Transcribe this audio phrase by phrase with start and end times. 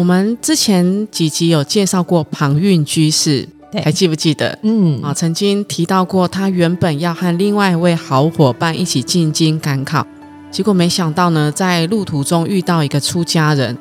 [0.00, 3.46] 我们之前几集有介绍过庞蕴居士，
[3.84, 4.58] 还记不记得？
[4.62, 10.06] 嗯，啊，曾经提到过，他原本要和另外一位好伙伴一起进京赶考，
[10.50, 13.76] 结果没想到呢，在路途中遇到一个出家人，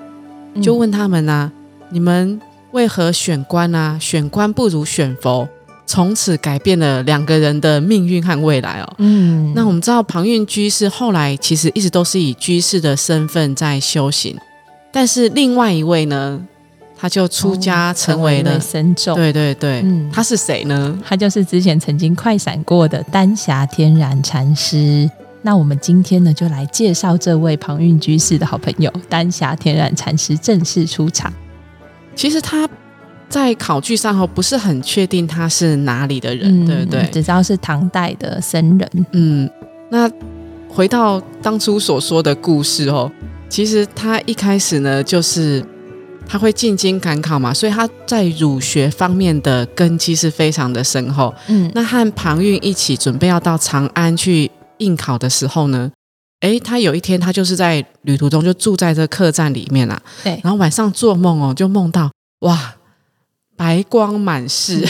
[0.61, 1.49] 就问他们呢
[1.89, 3.97] ：“你们为何选官啊？
[3.97, 5.47] 选官不如选佛。”
[5.87, 8.93] 从此改变了两个人的命运和未来哦。
[8.97, 14.37] 嗯，那我们知道庞蕴居士后来其实一直都是以居士的身份在修行。
[14.91, 16.41] 但是另外一位呢，
[16.97, 19.15] 他就出家成为了僧众。
[19.15, 20.97] 对对对，他是谁呢？
[21.05, 25.09] 他就是之前曾经快闪过的丹霞天然禅师。
[25.41, 31.31] 那我们今天呢，就来介绍这位庞蕴居士的好朋友丹霞天然禅师正式出场。
[32.15, 32.67] 其实他
[33.29, 37.03] 在考据上后不是很确定他是哪里的人，对不对？
[37.11, 39.05] 只知道是唐代的僧人。
[39.13, 39.49] 嗯，
[39.89, 40.11] 那
[40.67, 43.09] 回到当初所说的故事哦。
[43.49, 45.65] 其实他一开始呢，就是
[46.27, 51.33] 他会进京赶考嘛，所以他在儒学方面的根基是非常的深厚。
[51.47, 55.91] 嗯，那和庞蕴一起准备要到长安去应考的时候呢，
[56.41, 59.99] 哎，他有一天他就是在旅途中就住在这客栈里面啦。
[60.23, 62.11] 对，然后晚上做梦哦，就梦到
[62.41, 62.75] 哇，
[63.57, 64.87] 白光满室，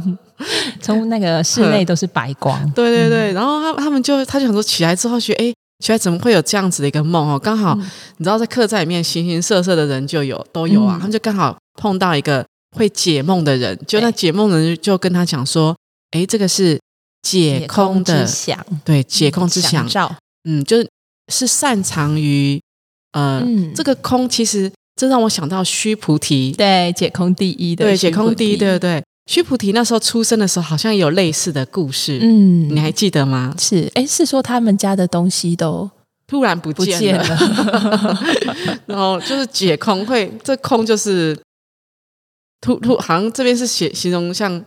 [0.80, 2.58] 从那个室内都是白光。
[2.72, 5.54] 对对对，然后他他们就他就想说起来之后觉得哎。
[5.84, 7.38] 起来怎么会有这样子的一个梦哦？
[7.38, 7.74] 刚好
[8.16, 10.96] 你知道，在客栈里面形形色色的人就有都有啊。
[10.98, 12.42] 他们就刚好碰到一个
[12.74, 15.76] 会解梦的人，就那解梦人就跟他讲说
[16.12, 16.80] ：“哎，这个是
[17.20, 19.86] 解空的想，对，解空之想。
[20.48, 20.88] 嗯，就是
[21.30, 22.58] 是擅长于
[23.12, 33.54] 呃，这个空，其实这让我想到须菩提，对，解空第一的，对，解空第一，对对对。”须菩提那时候出生的时候，好像有类似的故事，嗯，你还记得吗？
[33.58, 35.90] 是，哎，是说他们家的东西都
[36.26, 37.38] 突然不见了，
[38.86, 41.38] 然后就是解空会，这空就是
[42.60, 44.62] 突突，好像这边是写形容像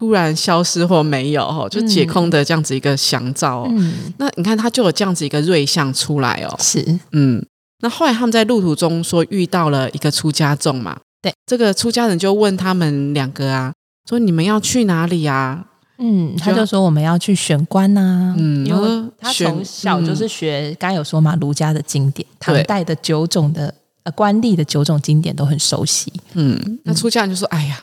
[0.00, 3.68] 突然消失或没有哈，就解空的这样子一个祥兆。
[3.70, 7.44] 嗯，那你看他就有这样子一个瑞相出来哦，是，嗯，
[7.82, 13.72] 那后来他们在路途中说遇到了一个出家众嘛，对，这个出家人就问他们两个啊。
[14.08, 15.66] 说你们要去哪里呀？
[15.98, 18.34] 嗯，他就说我们要去选官呐。
[18.36, 26.12] 嗯，因为他从小就是学，刚有说嘛，儒家的经典，唐代的九种的呃官吏的九种经典都很熟悉。
[26.32, 27.80] 嗯，那出家人就说：“哎呀，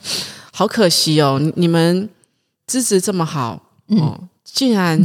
[0.52, 2.09] 好可惜哦，你们
[2.68, 5.01] 资质这么好，哦，竟然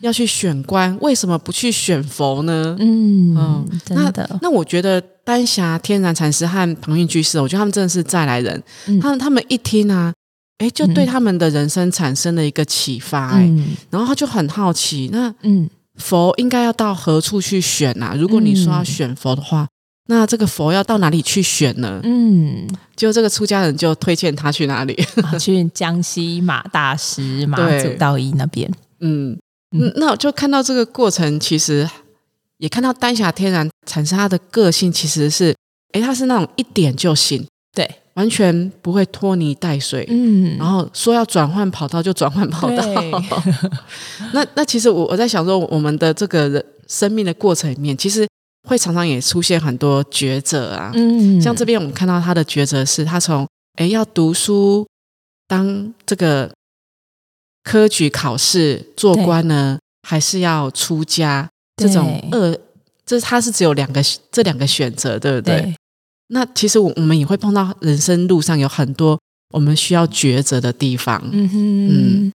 [0.00, 4.38] 要去选官，为什么不去选佛呢？”嗯，真的。
[4.42, 8.60] 那我觉得丹霞天然禅师和庞蕴居士，我觉得他们真的是再来人。
[9.00, 10.12] 他们他们一听啊。
[10.62, 13.50] 哎，就对他们的人生产生了一个启发，哎，
[13.90, 18.14] 然后他就很好奇，那嗯，佛应该要到何处去选啊？
[18.16, 19.66] 如果你说要选佛的话，
[20.06, 22.00] 那这个佛要到哪里去选呢？
[22.04, 24.96] 嗯，就这个出家人就推荐他去哪里？
[25.40, 28.70] 去江西马大师马祖道一那边。
[29.00, 29.36] 嗯
[29.76, 31.90] 嗯，那我就看到这个过程，其实
[32.58, 35.52] 也看到丹霞天然产生他的个性，其实是，
[35.90, 37.48] 哎，他是那种一点就行，对。
[38.14, 42.84] 完全不会拖泥带水，嗯，然后说要转换跑道就转换跑道。
[44.32, 48.26] 那那其实我我在想说，我们的这个人生命的过程里面，其实
[48.68, 50.92] 会常常也出现很多抉择啊。
[50.94, 53.46] 嗯，像这边我们看到他的抉择是，他从
[53.78, 54.86] 哎要读书
[55.48, 56.50] 当这个
[57.64, 61.48] 科举考试做官呢，还是要出家？
[61.76, 62.58] 这种二，
[63.06, 64.00] 这他是只有两个
[64.30, 65.74] 这两个选择，对不对？
[66.34, 69.18] 那其实我我们也会碰到人生路上有很多
[69.52, 71.22] 我们需要抉择的地方。
[71.30, 72.32] 嗯哼，嗯，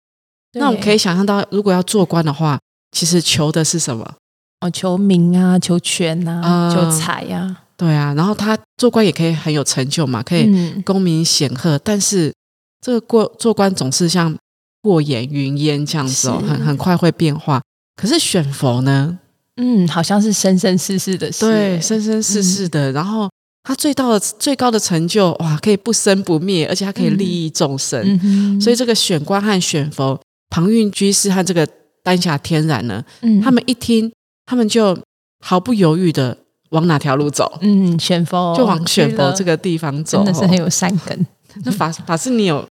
[0.53, 2.59] 那我们可以想象到，如果要做官的话，
[2.91, 4.13] 其实求的是什么？
[4.61, 7.63] 哦，求名啊，求权啊，求财呀。
[7.75, 10.47] 对啊，然后他做官也可以很有成就嘛，可以
[10.81, 11.79] 功名显赫。
[11.79, 12.31] 但是
[12.79, 14.35] 这个过做官总是像
[14.83, 17.59] 过眼云烟这样子哦，很很快会变化。
[17.95, 19.17] 可是选佛呢？
[19.55, 23.27] 嗯，好像是生生世世的事，对，生生世世的，然后。
[23.67, 28.61] 他最大的最高的成就哇，可以不生不灭，而且他可以利益众生。
[28.61, 30.17] 所以这个选官和选佛，
[30.49, 31.67] 庞蕴居士和这个
[32.01, 33.03] 丹霞天然呢，
[33.43, 34.09] 他们一听，
[34.45, 34.97] 他们就
[35.41, 36.37] 毫不犹豫的
[36.69, 37.59] 往哪条路走？
[37.59, 41.27] 嗯，选佛就往选佛这个地方走，真的是很有善根。
[41.65, 42.65] 那法法师，你有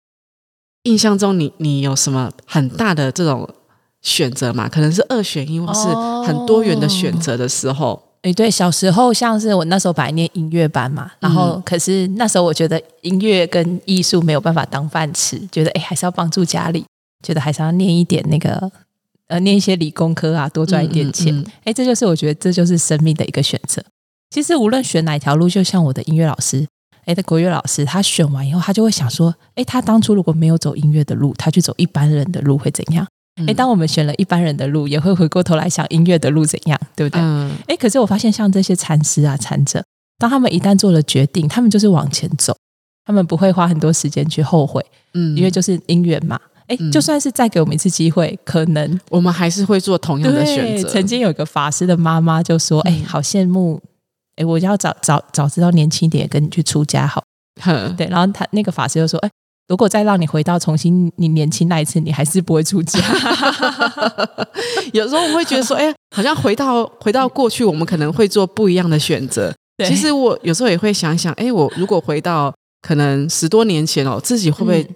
[0.84, 3.48] 印象中你你有什么很大的这种
[4.00, 4.68] 选择吗？
[4.68, 5.88] 可能是二选一，或是
[6.24, 8.00] 很多元的选择的时候。
[8.24, 16.86] 哎，对，小时候像是我那时候本来念音乐班嘛，然后可是那时候我觉得音乐跟艺术没有办法当饭吃，觉得哎还是要帮助家里，
[17.22, 18.72] 觉得还是要念一点那个
[19.28, 21.44] 呃念一些理工科啊，多赚一点钱。
[21.64, 23.84] 哎，这就是我觉得这就是生命的一个选择。
[24.30, 26.66] 其实无论选哪条路，就像我的音乐老师，
[27.04, 33.06] 哎的国乐老师，他选完以后，他就会想说，哎，他当初如果没有走音乐的路，他去走一般人的路会怎样？
[33.46, 37.20] 哎，当我们选了一般人的路，也会回过头来想音乐的路怎样，对不对？
[37.66, 39.84] 哎，可是我发现像这些禅师啊、禅者，
[40.18, 42.56] 当他们一旦做了决定，他们就是往前走，
[43.04, 44.84] 他们不会花很多时间去后悔，
[45.14, 46.38] 嗯，因为就是因缘嘛。
[46.68, 50.88] 哎，就算是再给我们一次机会，可能我们还是会做同样的选择。
[50.88, 53.82] 曾经有一个法师的妈妈就说：“哎，好羡慕，
[54.36, 57.22] 哎，我要早早早知道年轻一点，跟你去出家好。”
[57.98, 59.30] 对，然后他那个法师就说：“哎。”
[59.66, 63.00] 如果再让你回到重新你年轻那一次，你还是不会出家。
[64.92, 69.54] 有时候我会觉得说，哎，好像回到回到过去，我们可能会做不一样的选择。
[69.86, 74.86] 其实我有时候也会想想，哎，我如果回到可能十多年前哦，自己会不会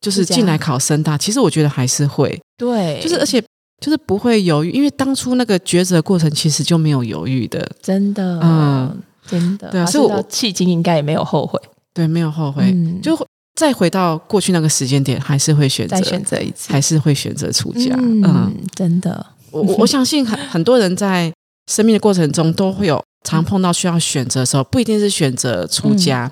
[0.00, 1.18] 就是进来考深大？
[1.18, 3.40] 其实我觉得还是会，对，就是而且
[3.78, 11.60] 就是不会犹豫，因为当初那个抉择过程其实就没有犹豫的，真的，嗯，真的，对啊，所以我迄今应该也没有后悔，
[11.92, 13.14] 对，没有后悔，就。
[13.58, 17.92] 再回到过去那个时间点，还是会选择再选择一次，还是会选择出家。
[17.98, 21.32] 嗯，真的，我 我相信很很多人在
[21.66, 26.30] 生命的过程中都会有常碰到需要选择的时候，不一定是选择出家，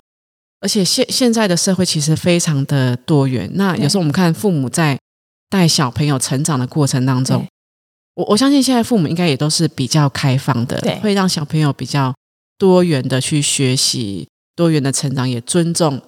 [0.60, 3.50] 而且现现在的社会其实非常的多元。
[3.54, 4.96] 那有时候我们看父母在
[5.50, 7.44] 带小朋友成长的过程当中，
[8.14, 12.14] 我我相信现在父母应该也都是比较开放的，会让小朋友比较
[12.56, 16.00] 多元的去学习，多元的成长，也尊重。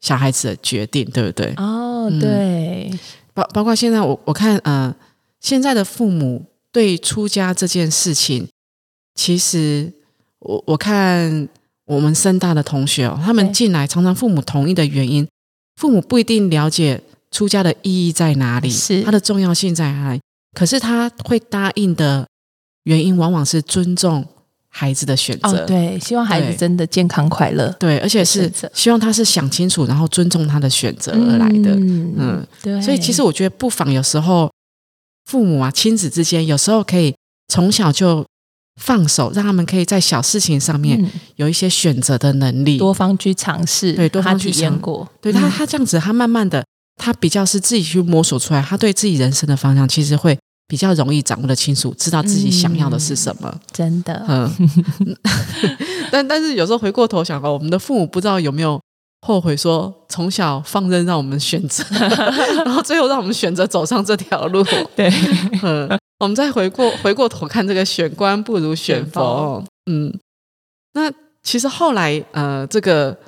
[0.00, 1.52] 小孩子的决定，对不对？
[1.56, 2.90] 哦，对，
[3.34, 4.94] 包包括现在，我我看，呃，
[5.40, 8.48] 现在的父母对出家这件事情，
[9.14, 9.92] 其实
[10.38, 11.48] 我我看
[11.84, 15.28] 我们深大的同学哦，他们进来常常父母同意的原因，
[15.76, 20.20] 父母不一定了解出家的意义在哪里，是它的重要性在哪里，
[20.54, 22.26] 可是他会答应的
[22.84, 24.26] 原因，往往是尊重。
[24.80, 32.80] 孩子的选择，对，希望孩子真的健康快乐，对，而且是希望他是想清楚，然后尊重他的选择而来的，嗯，对。
[32.80, 34.50] 所以其实我觉得不妨有时候
[35.26, 37.14] 父母啊，亲子之间有时候可以
[37.48, 38.24] 从小就
[38.80, 40.98] 放手，让他们可以在小事情上面
[41.36, 45.06] 有一些选择的能力，多方去尝试，对，多方去体验过。
[45.20, 46.64] 对他，他这样子，他慢慢的，
[46.96, 50.38] 他比较是自己去摸索出来，他对自己人生的方向其实会。
[50.70, 53.52] 比较容易掌握的清楚，知道自己想要的是什么。
[53.72, 54.48] 真的，嗯，
[56.12, 58.80] 但 但是有时候回过头想哦，我们的父母不知道有没有
[59.26, 61.84] 后悔，说从小放任让我们选择，
[62.64, 64.64] 然后最后让我们选择走上这条路。
[64.94, 65.12] 对，
[65.64, 69.64] 嗯，我们再回过回过头看这个选官不如选佛。
[69.90, 70.16] 嗯，
[70.92, 71.10] 那
[71.42, 73.18] 其实后来呃，这个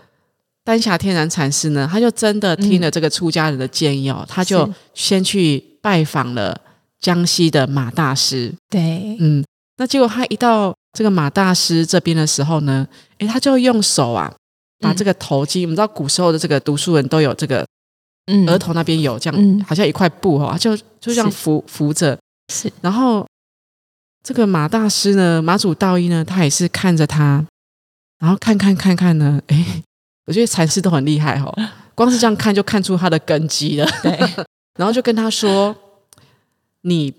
[0.62, 6.56] 丹霞天然禅师呢，他就真的听了这个出家人的建议哦，他就先去拜访了。
[7.02, 9.44] 江西的马大师，对，嗯，
[9.76, 12.86] 那结果他一到这个马大师这边的时候呢，
[13.18, 14.32] 诶，他就用手啊，
[14.78, 17.66] 把这个头巾，我们知道古时候的这个读书人都有这个，
[18.26, 22.16] 嗯，额头那边有这样，好像一块布哦，就就这样扶扶着，
[22.54, 23.26] 是，然后
[24.22, 27.44] 这个马大师呢，马祖道一呢，他也是看着他，
[28.20, 29.82] 然后看看看看呢，哎，
[30.26, 31.52] 我觉得禅师都很厉害哦，
[31.96, 34.16] 光是这样看就看出他的根基了，对，
[34.78, 35.76] 然后就跟他说。
[36.82, 37.12] 你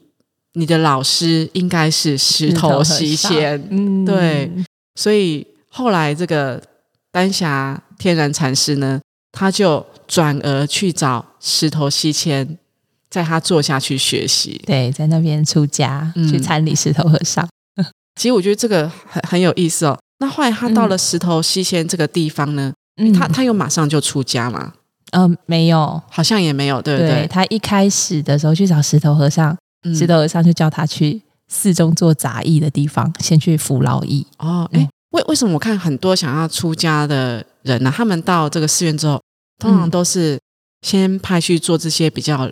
[0.53, 4.51] 你的老师应该是石头西仙，嗯，对，
[4.96, 6.62] 所以后来这个
[7.12, 9.01] 丹霞天然禅师呢，
[9.32, 12.58] 他就转而去找石头西迁，
[13.10, 17.48] 在他坐下去学习，对，在那边出家去参礼石头和尚。
[18.15, 19.98] 其实我觉得这个很很有意思哦。
[20.20, 22.72] 那后来他到了石头西迁这个地方呢，
[23.17, 24.74] 他他又马上就出家嘛。
[25.13, 27.27] 嗯，没有，好像也没有，对不对？
[27.27, 29.55] 他一开始的时候去找石头和尚，
[29.96, 34.25] 石头和尚就叫他去寺中做杂役的地方，先去服劳役。
[34.39, 37.93] 哦，哎，为为什么我看很多想要出家的人呢？
[37.96, 39.22] 他们到这个寺院之后，
[39.60, 40.39] 通常都是
[40.82, 42.50] 先派去做这些比较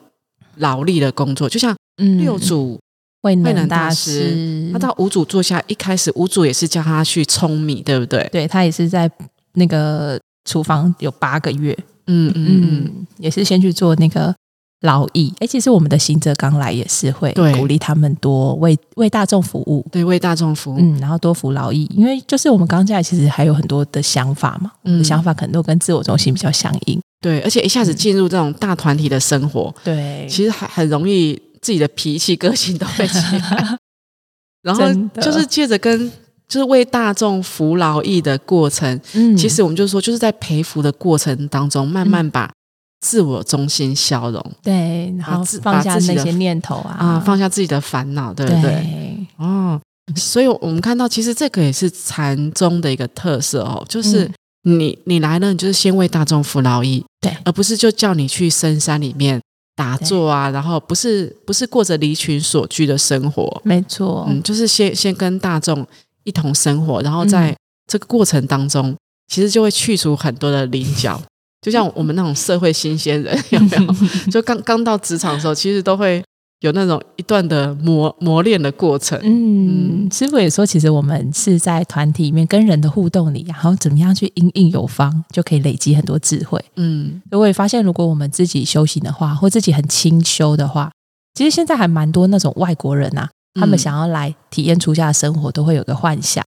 [0.58, 1.76] 劳力的工作，就像
[2.20, 2.80] 六祖
[3.24, 8.30] 慧能大师，他到五祖坐下，一开始五祖也是叫他去舂米，对不对？
[8.32, 9.10] 对他也是在
[9.54, 11.76] 那个厨房有八个月。
[12.08, 14.34] 嗯嗯嗯，也是先去做那个
[14.82, 15.34] 劳役。
[15.40, 21.90] 哎，其实我们的行者刚来也是会鼓励他们多为为大众服务，对，为大众服务，嗯，然后多服劳役。
[21.96, 27.00] 因为就是我们刚进来，其实还有很多的想法嘛，嗯，想法可能都跟自我中心比较相应。
[27.22, 33.78] 对，而且一下子进入这种大团体的生活，对，其实还很容易自己的脾气、 个性都会起来。
[34.64, 34.84] 然后
[35.22, 36.12] 就是借着跟
[36.52, 42.52] 就是为大众服劳役的过程，嗯，其实我们就是说，就是在陪服的过程当中，慢慢把
[43.00, 49.26] 自我中心消融，对，然后放下那些念头啊，啊，放下自己的烦恼，对不对？
[49.38, 49.80] 哦，
[50.18, 54.30] 所以我们看到，其实这个也是禅宗的一个特色哦，就是
[54.64, 59.40] 你你来了，你就是先为大众服劳役，对，而不是就叫你去深山里面。
[59.74, 65.88] 打坐啊，然后不是不是过着离群所居的生活，没错，嗯，就是先先跟大众
[66.24, 67.56] 一同生活，然后在
[67.88, 68.96] 这个过程当中，
[69.28, 71.22] 其实就会去除很多的棱角，
[71.62, 74.32] 就像我们那种社会新鲜人， 有没有？
[74.32, 76.24] 就刚刚到职场的时候，其实都会。
[76.62, 79.20] 有那种一段的磨磨练的过程。
[79.24, 86.64] 嗯，师傅也说，其实我们是在团体里面跟人的互动里，然后怎么样去应应有方，就可以累积很多智慧。
[86.76, 90.92] 嗯，我也发现，如果我们自己修行的话，或自己很清修的话，
[91.34, 93.28] 其实现在还蛮多那种外国人啊，
[93.60, 96.44] 他们想要来体验出家的生活，都会有个幻想。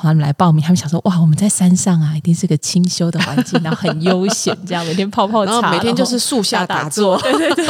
[0.00, 7.66] 他们来报名，他们想说：哇，我们在山上啊，一定是个清修的环境，然后很悠闲，这样每天泡泡茶，每天就是树下打坐，对对对。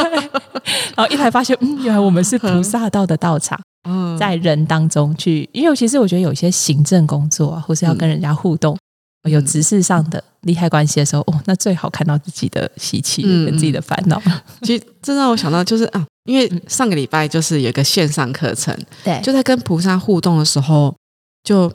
[0.95, 8.77] 然后一来发现，嗯，原来我们是菩萨道的道场，嗯，在人当中去，因为其实我觉得有一些行政工作啊，或是要跟人家互动，
[9.23, 14.21] 有执事上的利害关系的时候，哦，那最好看到自己的习气跟自己的烦恼。
[14.61, 20.95] 其实这让我想到，就是啊，因为上个礼拜就是有个线上课程，对，就在跟菩萨互动的时候，
[21.43, 21.71] 就。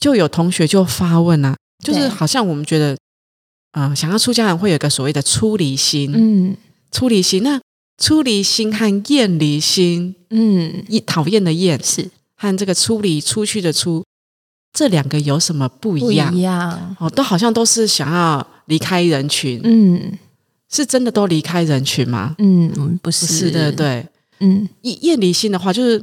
[0.00, 2.96] 就有同学就发问啊，就是好像我们觉得，
[3.72, 6.56] 啊，想要出家人会有一个所谓的出离心，嗯，
[6.92, 7.60] 出离心，那
[8.00, 12.08] 出离心和厌离心，嗯，厌讨厌的厌是。
[12.36, 14.04] 和这个出离出去的出，
[14.72, 16.34] 这两个有什么不一样？
[16.34, 16.96] 一样。
[16.98, 20.18] 哦，都好像都是想要离开人群，嗯，
[20.70, 22.34] 是真的都离开人群吗？
[22.38, 24.06] 嗯，不是，是的，对，
[24.40, 25.98] 嗯，厌厌离心的话，就是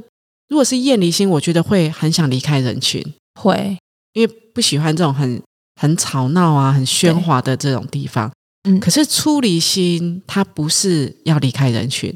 [0.48, 3.04] 如果是厌离心，我觉得会很想离开人群，
[3.40, 3.76] 会。
[4.12, 5.42] 因为不喜欢这种很
[5.78, 8.32] 很吵闹啊、很喧哗的这种地方。
[8.66, 12.14] 嗯，可是出离心，它不是要离开人群，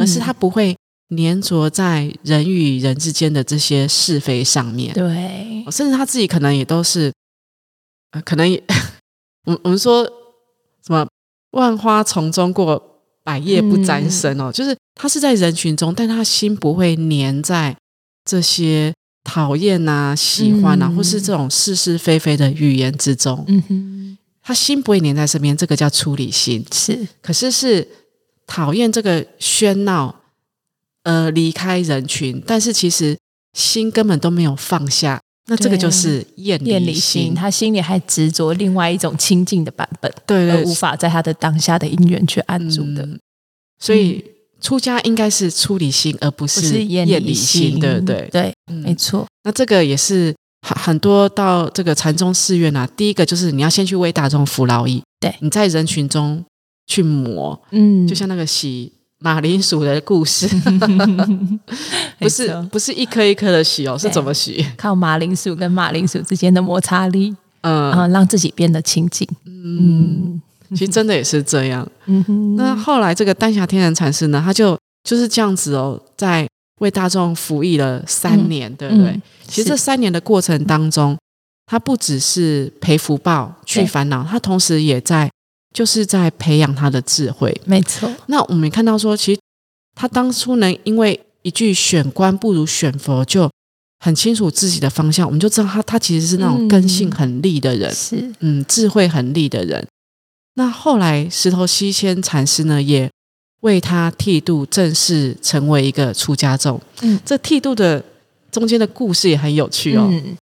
[0.00, 0.74] 而是它不会
[1.16, 4.92] 粘着在人与人之间的这些是非上面。
[4.94, 7.12] 对，甚至他自己可能也都是，
[8.24, 8.62] 可能也，
[9.46, 10.04] 我我们说
[10.84, 11.06] 什么
[11.52, 17.76] 万花丛中过，百叶不沾身哦，就是他是在人群中，但他心不会粘在
[18.24, 18.92] 这些。
[19.24, 26.66] 讨厌呐，喜欢呐，或是这种是是非非的语言之中，嗯哼，他心不会粘在身边，这个叫处理心。
[26.72, 27.86] 是，可是是
[28.48, 30.21] 讨厌这个喧闹，
[31.04, 33.16] 呃，离开人群，但是其实
[33.52, 43.08] 心根本都没有放下，那这个就是厌厌离心，他心里还执着另外一种清净的版本，对，而无法在他的当下的因缘去安住的，
[43.78, 44.24] 所以。
[44.62, 48.28] 出家应该是出离心，而不是厌离心，对不对？
[48.30, 49.26] 对，没错。
[49.42, 50.32] 那这个也是
[50.64, 56.44] 很很多到这个禅宗寺院啊，第一个就是你要先去为大众服劳役，对，你在人群中
[56.86, 60.48] 去磨，嗯，就像那个洗马铃薯的故事，
[62.18, 64.64] 不是不是一颗一颗的洗哦，是怎么洗？
[64.76, 70.40] 靠马铃薯跟马铃薯之间的摩擦力，嗯，然后让自己变得清净，嗯。
[70.74, 71.86] 其实真的也是这样。
[72.06, 72.56] 嗯哼。
[72.56, 74.74] 那后来这个丹霞天然禅师呢，他就
[75.04, 76.48] 就是这样子哦，在
[76.80, 79.20] 为大众服役了三年，对不对？
[79.46, 81.14] 其实这三年的过程当中，
[81.66, 85.30] 他不只是赔福报、去烦恼，他同时也在
[85.72, 87.58] 就是在培养他的智慧。
[87.64, 88.12] 没错。
[88.26, 89.40] 那我们看到说，其实
[89.94, 93.50] 他当初能因为一句“选官不如选佛”，就
[94.00, 99.86] 很清楚自己的方向，我们就知道他他其实是那种根性很利的人，是嗯，智慧很利的人。
[100.54, 103.10] 那后来，石头西迁禅师呢，也
[103.60, 106.80] 为他剃度，正式成为一个出家众。
[107.00, 108.04] 嗯，这剃度的
[108.50, 110.08] 中间的故事也很有趣哦。
[110.10, 110.36] 嗯，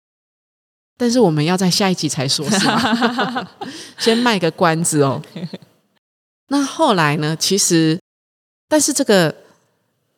[1.00, 3.48] 但是我们要在下一集才说，是吗？
[3.96, 5.22] 先卖个关子哦。
[6.48, 7.34] 那后来呢？
[7.40, 7.98] 其实，
[8.68, 9.34] 但是这个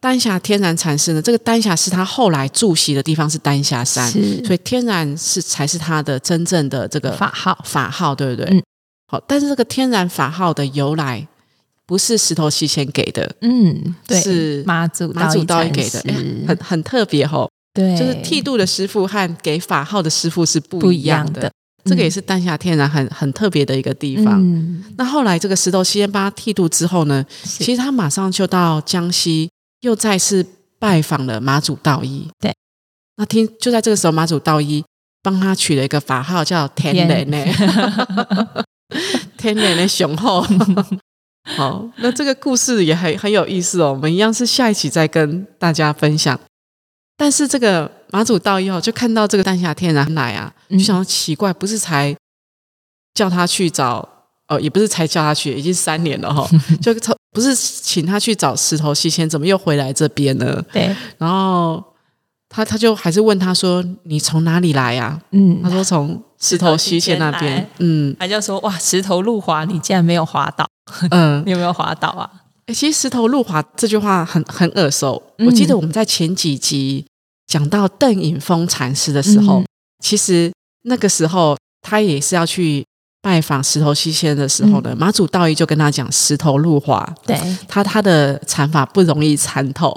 [0.01, 4.11] 丹霞天然禅师呢，这个丹霞是他后来住席的地方，是丹霞山，
[4.45, 8.47] 所以天然是才是他的真正的这个法号，法号对不对？
[8.51, 8.61] 嗯。
[9.07, 11.25] 好，但是这个天然法号的由来
[11.87, 16.03] 不是石头西先给的，嗯，对是妈祖妈祖道义给的，
[16.49, 17.49] 很很特别哈。
[17.75, 21.51] 对，就是剃度的师傅和给法号的师傅是不一样的。
[21.85, 24.41] 这个也是丹霞天然很很特别的一个地方。
[24.97, 29.51] 那后来这个石头西仙帮他剃度之后呢，其实他马上就到江西，
[29.81, 30.47] 又再次
[30.79, 32.29] 拜访了马祖道一。
[32.39, 32.55] 对，
[33.17, 34.85] 那听就在这个时候，马祖道一
[35.23, 37.45] 帮他取了一个法号叫天雷呢，
[39.37, 40.47] 天雷的雄厚。
[41.57, 43.93] 好，那这个故事也很很有意思哦。
[43.93, 46.39] 我们一样是下一期再跟大家分享。
[47.23, 52.13] 但是这个马祖道一哦，就看到这个丹霞天然来啊，就想奇怪，不是才
[53.15, 54.09] 叫他去找
[54.49, 56.45] 哦，也不是才叫他去，已经三年了哈，
[56.83, 56.93] 就
[57.31, 60.61] 不是请他去找石头西迁，怎么又回来这边呢？
[60.73, 61.81] 对，然后
[62.49, 67.71] 他他就还是问他说：“你从哪里来呀？”嗯，他说从石头西迁那边。
[67.79, 70.69] 嗯，他就说：“哇，石头路滑，你竟然没有滑倒。”
[71.13, 72.29] 嗯， 你有没有滑倒啊？
[72.67, 75.23] 哎，其实“石头路滑”这句话很很耳熟。
[75.39, 77.07] 我记得我们在前几集
[77.53, 79.63] 讲到邓颖峰禅师的时候，
[80.03, 80.51] 其实
[80.85, 82.83] 那个时候他也是要去
[83.21, 87.39] 拜访石头西仙的时候呢，马祖道义就跟他讲“石头路滑”，对。
[87.69, 89.95] 他他的禅法不容易参透。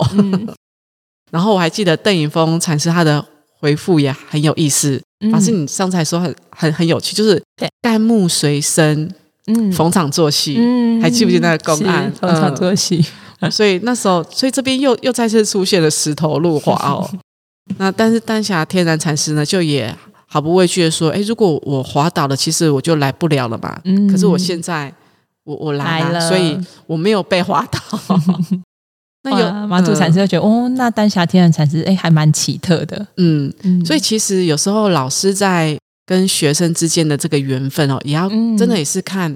[1.32, 3.26] 然后我还记得邓颖峰禅师他的
[3.58, 7.42] 回复也很有意思，老师你上次还说很很很有趣，就是
[7.82, 9.10] “干木随身”。
[9.48, 12.12] 嗯，逢场作戏，嗯，还记不记得那个公案？
[12.20, 13.06] 逢场作戏，
[13.52, 17.08] 所以那时候，所以这边又又再次出现了石头路滑哦。
[17.78, 19.94] 那但是丹霞天然禅师呢，就也
[20.28, 23.80] 毫不畏惧的说：“哎，如果我滑倒了，其实我就来不了了嘛。
[23.84, 24.94] 嗯，可是我现在
[25.44, 26.58] 我我来了，所以
[26.88, 27.80] 我没有被滑倒。
[29.24, 33.08] 那有马祖禅师就觉得，哦，那丹霞天然禅师哎，还蛮奇特的。
[33.18, 33.52] 嗯，
[33.86, 35.78] 所以其实有时候老师在。
[36.08, 39.36] 跟学生之间的这个缘分哦，也要真的也是看，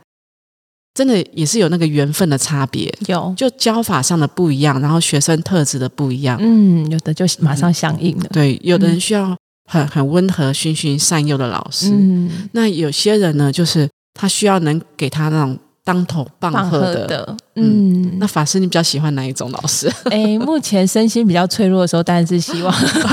[1.00, 3.34] 真的也是有那个缘分的差别，有。
[3.38, 9.34] 就教法上的不一样，然后学生特质的不一样，嗯，有的就马上响应了，对，有的人需要
[9.66, 15.58] 很很温和、循循善诱的老师，嗯，那有些人呢，就是他需要能给他那种。
[15.82, 19.92] 当头棒喝的，嗯，那法师你比较喜欢哪一种老师？
[20.12, 22.72] 哎，目前身心比较脆弱的时候，当然是希望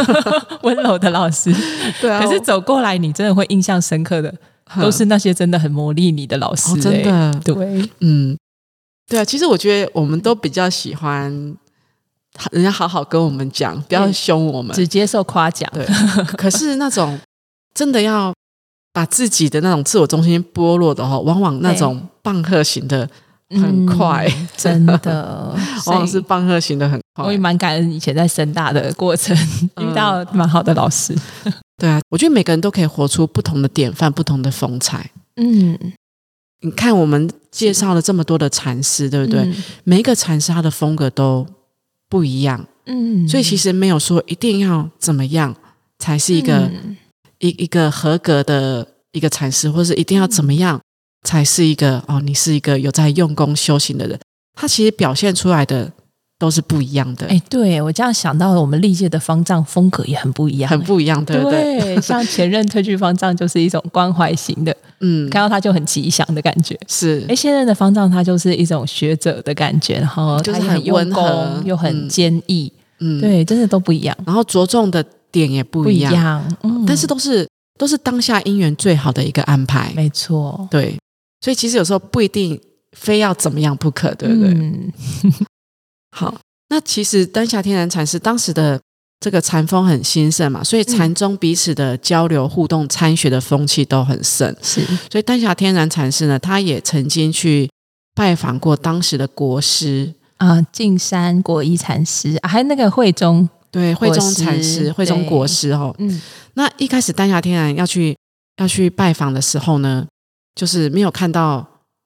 [0.60, 1.50] 温柔的老师。
[2.02, 4.34] 对啊，可是走过来，你真的会印象深刻的，
[4.80, 6.80] 都是那些真的很磨砺你的老师。
[6.80, 8.36] 真的，对，嗯，
[9.08, 9.24] 对啊。
[9.24, 11.30] 其实我觉得我们都比较喜欢
[12.52, 15.70] 人家好好跟我们讲，不要凶我们，只接受夸奖。
[15.72, 15.86] 对，
[16.36, 17.18] 可是那种
[17.74, 18.32] 真的要。
[18.92, 23.06] 把自己的那种自我中心剥落的话，往往那种棒喝型的
[23.50, 25.54] 很快， 真的，
[25.86, 27.24] 往往是棒喝型的很快。
[27.24, 29.36] 我也蛮感恩以前在深大的过程
[29.80, 31.14] 遇到蛮好的老师。
[31.78, 35.10] 对啊，我觉得每个人都可以活出不同的典范，不同的风采。
[35.36, 35.78] 嗯，
[36.62, 39.52] 你看我们介绍了这么多的禅师，对不对？
[39.84, 41.46] 每一个禅师他的风格都
[42.08, 42.66] 不一样。
[42.86, 45.54] 嗯，所以其实没有说一定要怎么样
[45.98, 46.70] 才是一个。
[47.38, 50.80] 一一个合格的一个禅师，或是一定要怎么样
[51.26, 52.20] 才是一个哦？
[52.24, 54.18] 你是一个有在用功修行的人，
[54.54, 55.90] 他其实表现出来的
[56.38, 57.26] 都是不一样的。
[57.26, 62.00] 哎，对我这样想到了，我们历届的方丈风格也很不一样，很不一样，对不对？
[62.00, 66.78] 像前任退居方丈就是一种关怀型的，嗯，看到他就很吉祥的感觉。
[66.88, 74.16] 是，哎，现任的方丈他就是一种学者的感觉，然后就是很温和又很坚毅，嗯，对，真的都不一样。
[74.24, 75.04] 然后着重的。
[75.32, 77.46] 点也不一样，嗯但是都是
[77.78, 80.96] 都是当下姻缘最好的一个安排，没错，对，
[81.40, 82.60] 所以其实有时候不一定
[82.92, 84.92] 非要怎么样不可，对不对？
[86.12, 86.34] 好，
[86.68, 88.80] 那其实丹霞天然禅师当时的
[89.20, 94.80] 这个禅风很兴盛嘛，所以禅宗彼此的交流互动、参学的风气都很盛，是。
[95.10, 97.70] 所以丹霞天然禅师呢，他也曾经去
[98.14, 103.48] 拜访过当时的国师啊，径山国一禅师，还有那个慧中。
[103.68, 106.22] 对，慧中禅师、慧中国师哦，嗯，
[106.54, 108.16] 那一开始丹霞天然要去
[108.56, 110.06] 要去拜访的时候呢，
[110.56, 111.64] 就是没有看到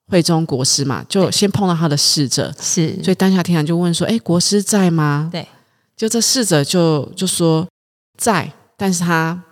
[0.08, 5.46] 慧中国师嘛，就先碰到他的侍者，是，所以丹霞天然就问说：“哎，国师在吗？”对，
[5.96, 7.66] 就这侍者就就说
[8.18, 9.42] 在，但是他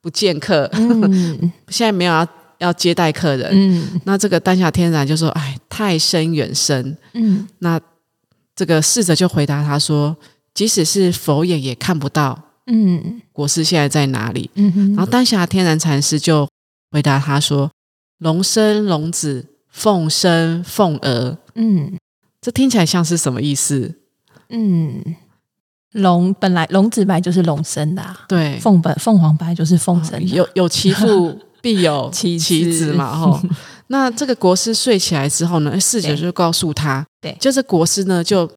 [0.00, 2.26] 不见客，嗯， 现在没有要
[2.58, 7.80] 要接待客人，嗯，那这个丹霞天然就说：“哎，太深远深。”嗯，那
[8.56, 10.16] 这个侍者就回答他说。
[10.56, 14.50] 即使是佛眼也看不到，嗯，国师现在在哪里？
[14.54, 16.48] 然后丹霞天然禅师就
[16.90, 17.70] 回答他说
[18.18, 21.98] ：“龙生龙子，凤生凤儿。”嗯，
[22.40, 23.94] 这听起来像是什么意思？
[24.48, 25.02] 嗯，
[25.92, 33.42] 龙本来龙子白就是龙生的，对，凤本凤凰白就是凤生的，有有其父 必有其子嘛，哈。
[33.88, 38.50] 那这个国师睡起来之后呢，侍者就告诉他，对，就是国师呢就。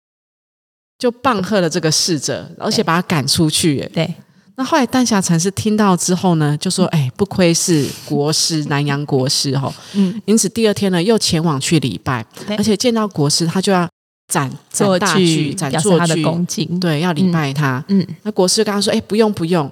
[0.97, 3.89] 就棒喝了这个侍者，而且把他赶出去。
[3.93, 4.13] 对，
[4.59, 12.25] 那后来丹霞禅师听到之后呢，就说：“哎，不愧是国师，南洋国师哈。”嗯，因此第二天呢，又前往去礼拜，
[12.57, 13.87] 而且见到国师，他就要
[14.27, 17.81] 展展大具，展做他的，恭敬，对，要礼拜他。
[17.87, 19.71] 嗯，那国师跟他说：“哎，不用不用。”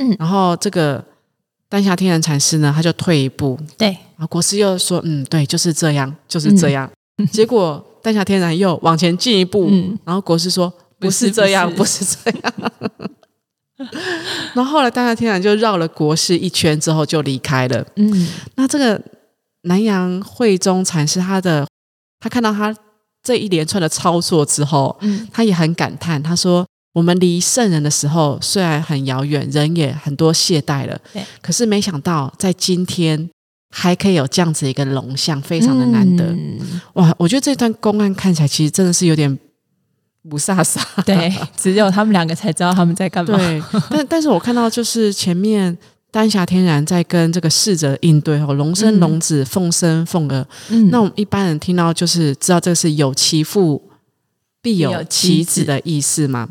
[0.00, 1.04] 嗯，然后这个
[1.68, 6.88] 丹霞天然禅师呢，他就退一步，对，然后国师又说：“嗯，对，就是这样，就是这样。
[7.32, 9.68] ”结果丹霞天然又往前进一步，
[10.04, 12.54] 然后国师说：“不是这样，不是这样。”
[14.54, 17.86] 然后后来，大家天然就绕了国事一圈之后就离开了。
[17.96, 19.00] 嗯，那这个
[19.62, 21.66] 南阳慧中禅师，他的
[22.18, 22.74] 他看到他
[23.22, 33.30] 这一连串的操作之后，嗯，他也很感叹，他说：“我们离圣人的时候虽然很遥远，人也很多懈怠了，对，可是没想到在今天
[33.74, 36.34] 还可以有这样子一个龙像，非常的难得。
[36.94, 39.38] 哇，我觉得这段公案看起来其实真的是有点。”
[40.28, 43.36] 不飒飒， 对，只有他们两个才知道他们在干嘛。
[43.36, 45.76] 对，但但是我看到就是前面
[46.10, 50.46] 丹霞天然在跟这个逝者应对哦，龙生龙子，凤生凤儿。
[50.68, 53.82] 嗯，那我们一般人听到就是知道这个是有其父
[54.60, 56.50] 必有其子的意思嘛。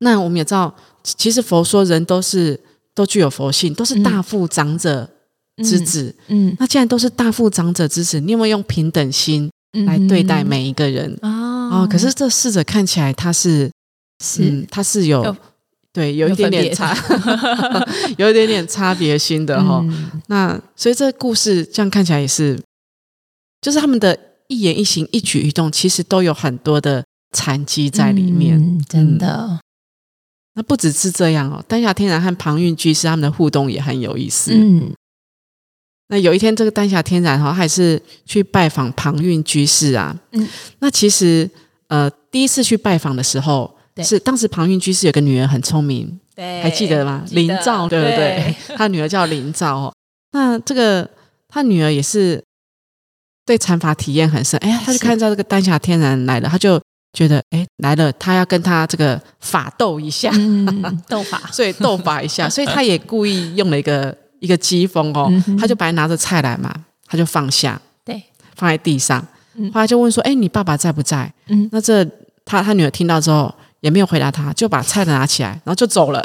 [0.00, 2.60] 那我们也知道，其实佛说人都是
[2.94, 5.08] 都具有佛性，都是大富长者
[5.64, 6.14] 之子。
[6.28, 9.50] 嗯，那既然都是大富长者之子，你有没有用平等心
[9.86, 11.30] 来对待每一个人啊？
[11.30, 11.53] 哦，
[11.90, 13.70] 可是这逝者看起来他是
[14.22, 15.36] 是他是有
[15.92, 16.96] 对有一点点差，
[18.18, 19.84] 有一点点差别心的哈。
[20.26, 22.60] 那所以这个故事这样看起来也是，
[23.60, 28.82] 就是他们的一言一行、一举一动，其实都有很多的残机在里面。
[28.88, 29.60] 真的，
[30.54, 34.52] 那不只是这样哦，丹霞天然和庞韵居士他们的互动也很有意思。
[34.54, 34.92] 嗯。
[36.08, 40.14] 那有一天，这个丹霞天然哈还是去拜访庞韵居士啊。
[40.32, 40.46] 嗯，
[40.80, 41.48] 那其实
[41.88, 47.24] 呃，第一次去拜访的时候，是当时庞韵居士有个女儿很聪明，对，还记得吗？
[47.30, 48.54] 林兆，对不对？
[48.76, 49.94] 他女儿叫林兆哦。
[50.32, 51.08] 那这个
[51.48, 52.44] 他女儿也是
[53.46, 54.60] 对禅法体验很深。
[54.60, 56.78] 哎呀，他就看到这个丹霞天然来了，他就
[57.14, 60.30] 觉得哎来了，他要跟他这个法斗一下，
[61.08, 64.14] 斗法， 所以斗法一下，所以他也故意用了一个。
[64.44, 66.70] 一个机锋哦，他就白拿着菜来嘛，
[67.06, 68.22] 他就放下，对，
[68.54, 69.26] 放在地上。
[69.72, 72.04] 后来就问说：“哎，你爸爸在不在？”嗯，那这
[72.44, 76.22] 他他女儿听到之后也没有回答他，就把菜拿起来，然后就走了。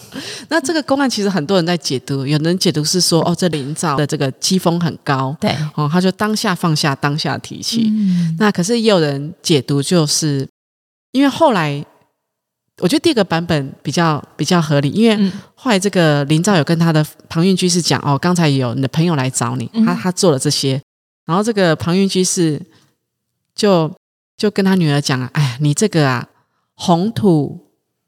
[0.50, 7.90] 那这个公案其实很多人在解读，有人解读是说：“哦，这林兆的这个机锋很高，对，哦，他就当下放下，当下提起。”
[8.38, 10.46] 那可是也有人解读，就是
[11.12, 11.82] 因为后来。
[12.80, 20.80] 我觉得第二个版本比较比较合理，因为后来这个林兆有跟他的庞运居士讲哦，刚才有你的朋友来找你，他他做了这些，
[21.26, 22.60] 然后这个庞运居士
[23.54, 23.92] 就
[24.36, 26.26] 就跟他女儿讲啊，哎，你这个啊
[26.74, 27.60] 红土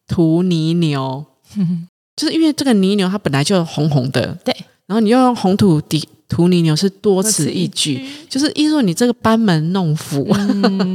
[0.09, 1.25] 涂泥牛，
[2.17, 10.35] 就是因为这个泥牛它本来就红红的，对，然后你又用红土底涂泥牛是多此一举，就是意思说你这个班门弄斧，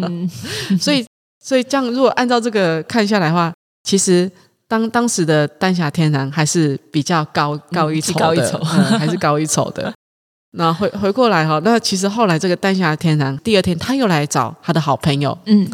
[0.81, 1.05] 所以
[1.39, 3.53] 所以这样如果按照这个看下来的话。
[3.89, 4.31] 其实，
[4.67, 8.63] 当当时的丹霞天然还是比较高高一筹的，
[8.99, 9.91] 还是高一筹的。
[10.53, 15.67] 那回回过来哈，那其实后来这个丹霞天然第二天他又来找他的好朋友，嗯，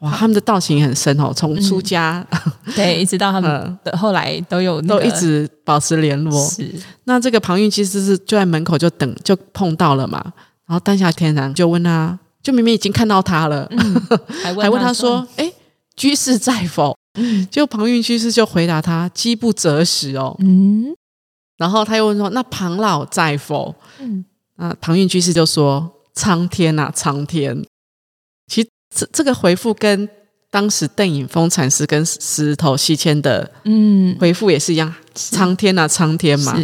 [0.00, 2.26] 哇，他们的道行很深哦，从出家
[2.74, 6.32] 对，一直到他们的后来都有都一直保持联络。
[6.48, 10.20] 是，那这个庞韵其实是就在门口就等就碰到了嘛，
[10.66, 13.70] 然后丹霞天然就问他，就明明已经看到他了，
[14.42, 15.52] 还问他说， 哎，
[15.94, 16.96] 居士在否？
[17.50, 20.94] 就庞韵居士就回答他：“饥不择食哦。”嗯，
[21.56, 24.24] 然后他又问说：“那庞老在否？”嗯，
[24.56, 27.64] 那庞韵居士就说：“苍天呐，苍天。”
[28.46, 30.08] 其实这这个回复跟
[30.50, 36.58] 当时邓颖峰禅师跟石头西迁的嗯回复也是一样，“苍天呐，苍天嘛。”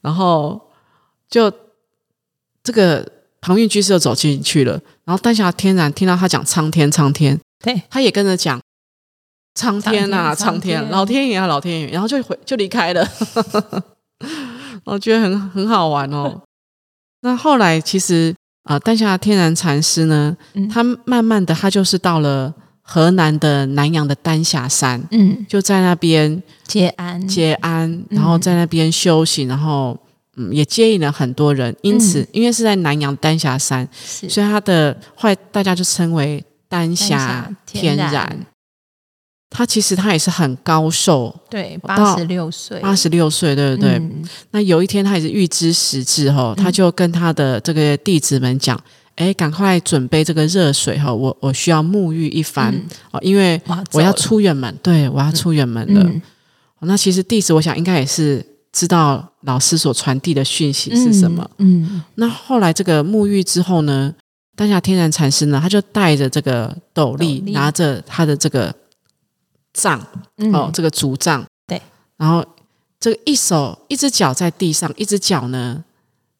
[0.00, 0.60] 然后
[1.28, 1.52] 就
[2.62, 3.06] 这个
[3.40, 8.60] 庞韵居士就走进去了，然后丹霞天然听到他讲“苍天，苍天”，对，他也跟着讲。
[9.58, 13.04] 苍天呐，苍天，老天爷啊，老天爷，然后就回就离开了，
[14.84, 16.40] 我觉得很很好玩哦。
[17.22, 20.36] 那后来其实啊，丹霞天然禅师呢，
[20.72, 27.26] 他慢慢的他就是到了河南的南阳的丹霞山，嗯，就在那边结安。
[27.26, 29.98] 结安，然后在那边修行，然后
[30.36, 31.74] 嗯也接引了很多人。
[31.82, 38.46] 因此，因为是在南阳丹霞山，所以他的后来大家就称为丹霞天然。
[39.50, 44.00] 他其实他也是很高寿，对，八十六岁，八十六岁，对不对？
[44.50, 48.78] 那有一天他也是预知时至哈，他就跟他的这个弟子们讲
[49.16, 52.74] ：“哎，赶快准备这个热水哈，我我需要沐浴一番
[53.10, 53.60] 哦，因为
[53.92, 56.10] 我要出远门，对我要出远门了。”
[56.82, 61.50] 那其实弟子，我想应该也是知道老师所传递的讯息是什么。
[61.56, 64.14] 嗯，那后来这个沐浴之后呢，
[64.54, 68.72] 当下天然禅师呢，他就带着这个斗笠，拿着他的这个
[69.72, 70.00] 杖，
[70.52, 71.80] 哦，这个竹杖，对，
[72.16, 72.44] 然后
[73.00, 75.84] 这个一手一只脚在地上，一只脚呢，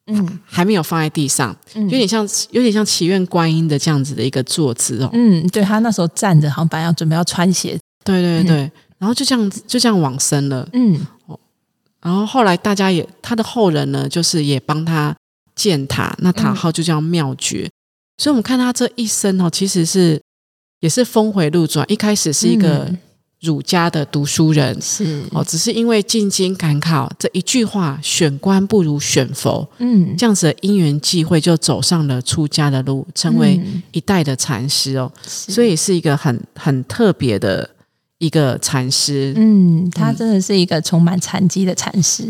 [0.07, 5.09] 嗯，还没有放在地上，有点像有点像祈愿观音的这样子的一个坐姿哦。
[5.13, 8.71] 嗯，对他那时候站着，好像本来要准备要穿鞋，对对对。
[8.97, 10.67] 然后就这样子，就这样往生了。
[10.73, 11.39] 嗯，哦，
[12.01, 15.15] 然后后来大家也，他的后人呢，就是也帮他
[15.55, 17.69] 建塔，那塔号就叫妙觉。
[18.17, 20.21] 所以，我们看他这一生哦，其实是
[20.81, 21.89] 也是峰回路转。
[21.89, 22.93] 一开始是一个
[23.41, 33.59] 儒家的读书人，是哦，只是因为进京赶考这一句话“选官不如选佛”，嗯，这样子的因缘际会，就走上了出家的路，成为
[33.91, 35.11] 一代的禅师哦。
[35.23, 37.69] 所以是一个很很特别的。
[38.19, 42.29] 一个禅师，嗯，他真的是一个充满禅机的禅师。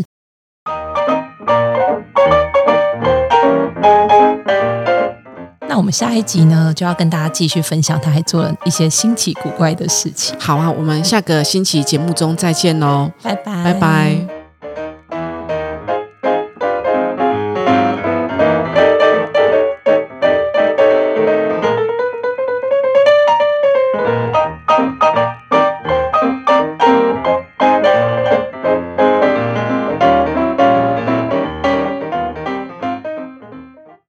[5.79, 10.37] 我们下一集呢，就要跟大家继续分享他还做了一些新奇古怪的事情。
[10.37, 14.38] 好啊，我们下个星期节目中再见喽，拜拜，拜拜。